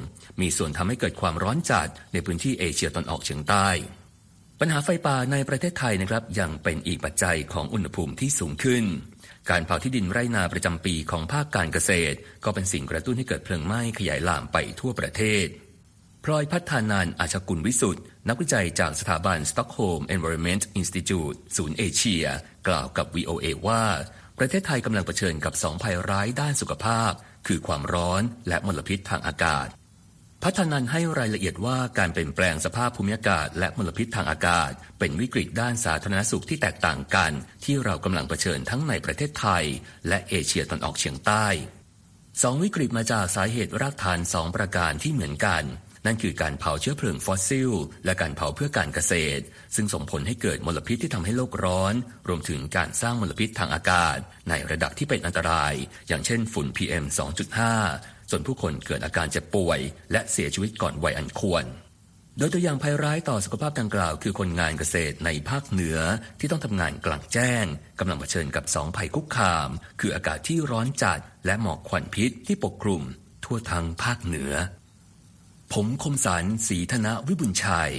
[0.41, 3.69] มีส่วนทำให้เกิดความร้อนจัดในพื้นที่เอเชียตอนออกเฉียงใต้
[4.61, 8.85] ปัญหาไฟป่าในประเทศไทยนะครับยังเป็นอีกปัจจัยของอุณหภูมิที่สูงขึ้น
[9.51, 15.47] การเผาที่ดินไร่นาประจำปีของภาคการเกษตร ก็เป็นสิ่งกระตุ้นให้เกิดเพลิงไหม้ขยายลามไปทั่วประเทศ
[16.31, 22.25] พลอยพัฒนานอาชกุลวิสุทธ์นักวิจัยจากสถาบัน Stockholm Environment Institute ศูนย์เอเชีย
[22.69, 23.85] กล่าวกับ VOA ว่า
[24.39, 27.13] ประเทศไทยกำลังเผชิญกับสองภัยร้ายด้านสุขภาพ
[27.47, 29.67] คือความร้อนและมลพิษทางอากาศ
[30.45, 37.33] พัฒนันให้รายละเอียดว่าการเปลี่ยนแปลงสภาพภูมิอากาศ และมลพิษทางอากาศ เป็นวิกฤตด้านสาธารณสุขที่แตกต่างกัน
[37.65, 39.65] ที่เรากำลังเผชิญทั้งในประเทศไทย
[40.09, 41.47] และเอเชียตอนออกเฉียงใต้
[42.43, 45.65] สองวิกฤตมาจากสาเหตุรากฐานสองประการที่เหมือนกัน
[46.07, 47.71] นั่นคือการเผาเชื้อเพลิงฟอสซิล
[48.05, 49.43] และการเผาเพื่อการเกษตร
[49.75, 51.95] ซึ่งส่งผลให้เกิดมลพิษที่ทำให้โลกร้อน
[52.29, 54.17] รวมถึงการสร้างมลพิษทางอากาศ
[54.49, 55.75] ในระดับที่เป็นอันตราย
[56.09, 57.05] อย่างเช่นฝุ่น PM
[57.69, 59.79] 2.5 จนผู้คนเกิดอาการเจ็บป่วย
[60.13, 61.65] และเสียชีวิตก่อนวัยอันควร
[62.39, 65.99] โดยตัวอย่างภัยร้ายต่อสุขภาพดังกล่าว คือคนงานเกษตรในภาคเหนือ
[66.41, 67.65] ที่ต้องทำงานกลางแจ้ง
[67.99, 69.69] กำลังเผชิญกับสองภัยคุกคาม
[70.01, 73.03] คืออากาศที่ร้อนจัด และหมอกควันพิษที่ปกคลุม
[73.45, 74.53] ทั่วทั้งภาคเหนือ
[75.73, 77.93] ผมคมสันสีธนวิบุญชัย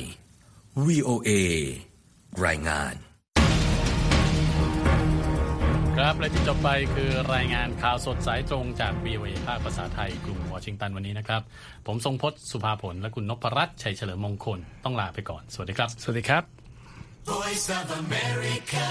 [0.85, 1.29] VOA
[2.45, 2.93] รายงาน
[5.97, 11.41] ครับและที่จบไปคือรายงานข่าวสดสายตรงจาก VOA ภาคภาษาไทยกรุงวอชิงตันวันนี้นะครับ
[11.87, 16.43] ผมทรงพศสุภาผลและคุณนพรัตน์ชัยเฉลิมมงคล ต้องลาไปก่อน สวัสดีครับ สวัสดีครับ
[17.31, 18.87] Voice of America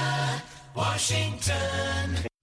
[0.81, 2.36] Washington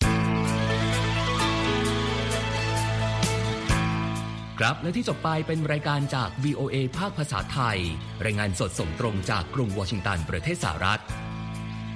[4.59, 7.77] ครับและที่จบไปเป็นรายการจาก VOA ภาคภาษาไทย
[8.25, 11.01] รายงานสดส่งตรงจากกรุงวอชิงตันประเทศสหรัฐ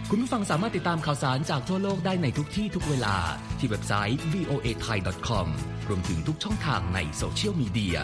[0.09, 3.17] คุณผู้ฟังสามารถติดตามข่าวสารจากทั่วโลกได้ในทุกที่ทุกเวลา
[3.59, 5.47] ที่เว็บไซต์ voa thai com
[5.87, 7.97] รวมถึงทุกช่องทางในโซเชียลมีเดีย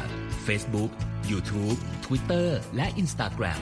[0.46, 0.92] Facebook
[1.32, 3.62] YouTube Twitter และ Instagram